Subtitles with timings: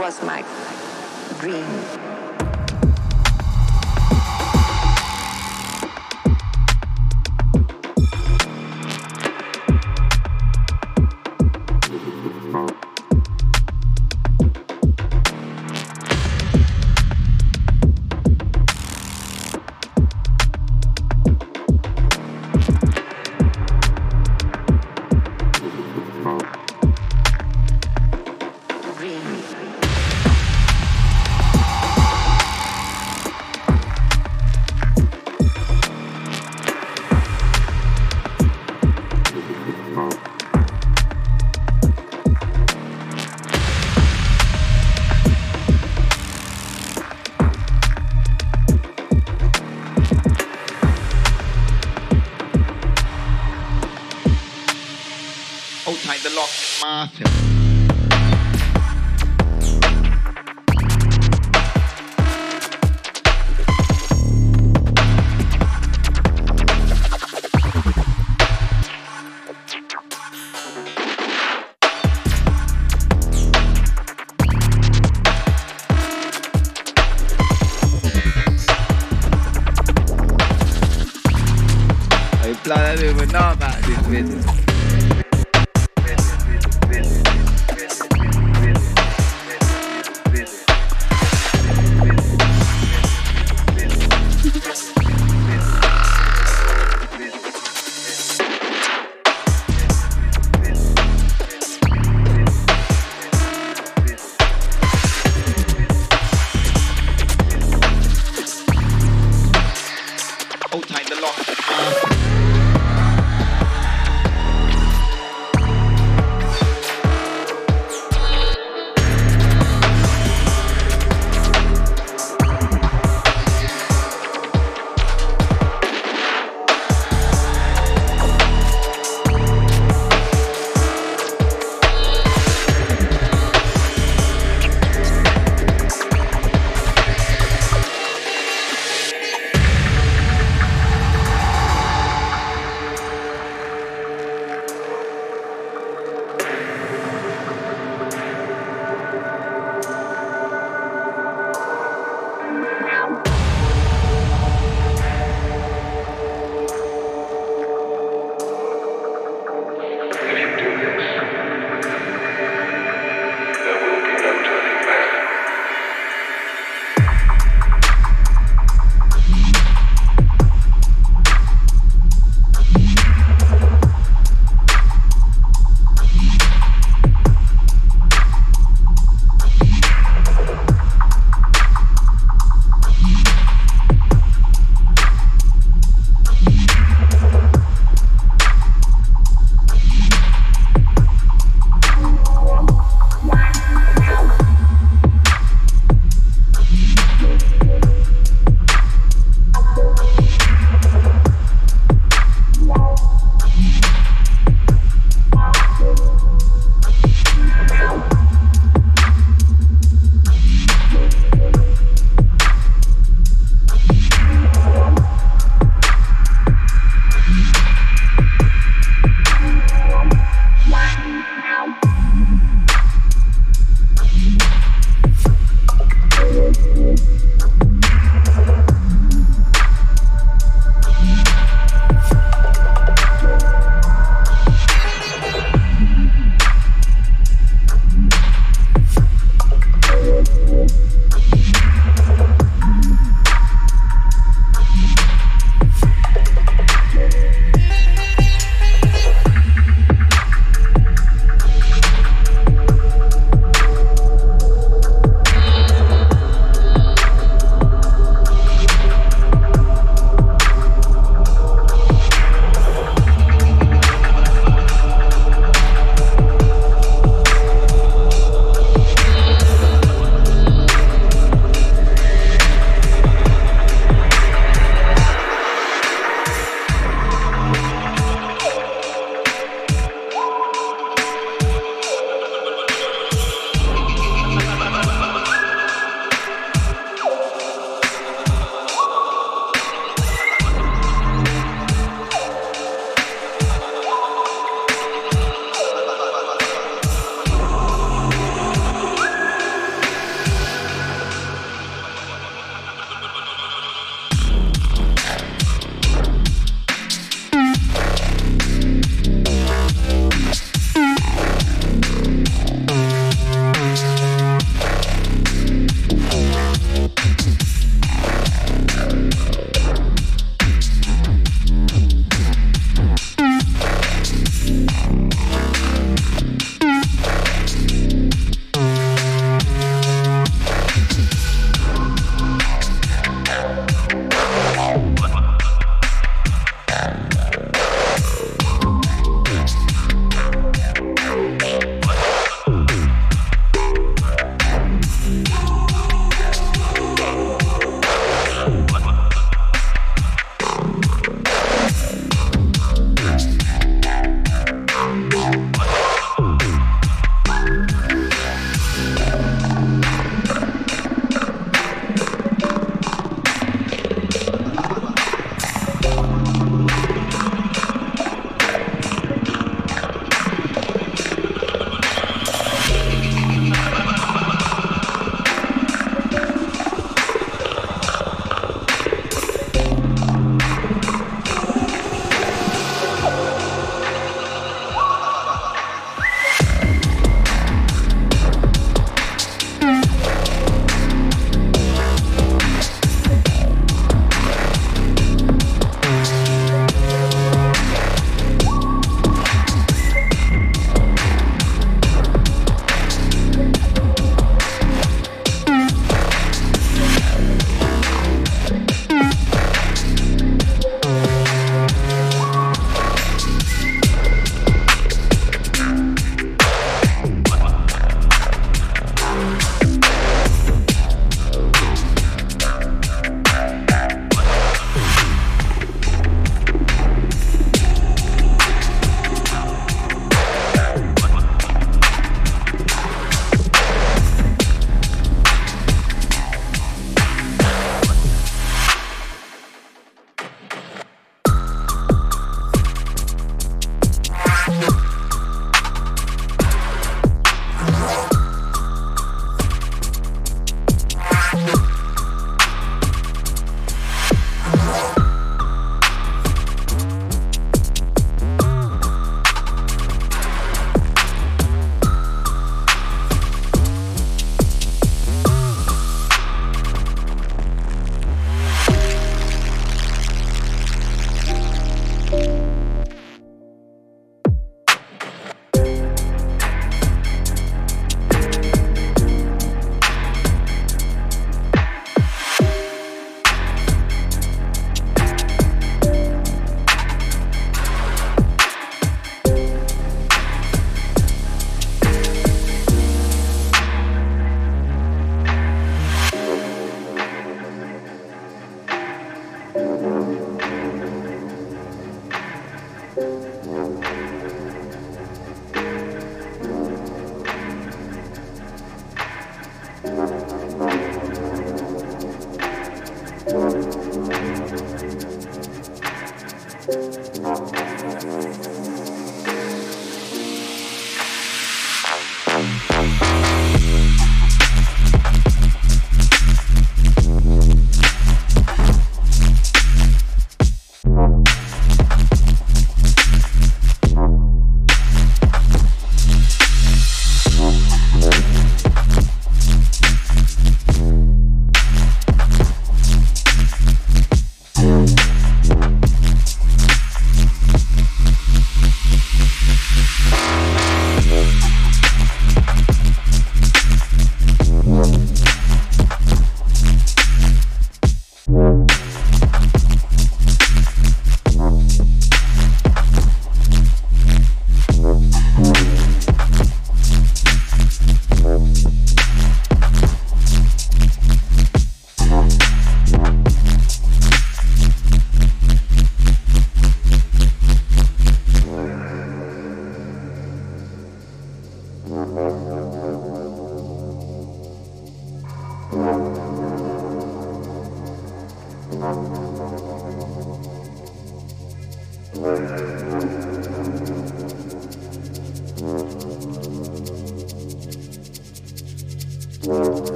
[0.00, 0.42] was my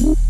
[0.00, 0.29] you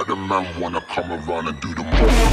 [0.00, 2.29] Why the man wanna come around and do the most?